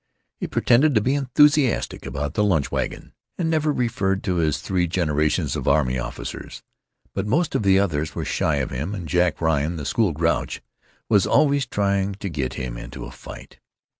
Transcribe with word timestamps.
He 0.39 0.47
pretended 0.47 0.95
to 0.95 0.99
be 1.01 1.13
enthusiastic 1.13 2.07
about 2.07 2.33
the 2.33 2.43
lunch 2.43 2.71
wagon, 2.71 3.13
and 3.37 3.51
never 3.51 3.71
referred 3.71 4.23
to 4.23 4.37
his 4.37 4.57
three 4.57 4.87
generations 4.87 5.55
of 5.55 5.67
army 5.67 5.99
officers. 5.99 6.63
But 7.13 7.27
most 7.27 7.53
of 7.53 7.61
the 7.61 7.77
others 7.77 8.15
were 8.15 8.25
shy 8.25 8.55
of 8.55 8.71
him, 8.71 8.95
and 8.95 9.07
Jack 9.07 9.39
Ryan, 9.39 9.75
the 9.75 9.85
"school 9.85 10.11
grouch," 10.13 10.59
was 11.07 11.27
always 11.27 11.67
trying 11.67 12.15
to 12.15 12.29
get 12.29 12.55
him 12.55 12.77
into 12.77 13.05
a 13.05 13.11
fight. 13.11 13.59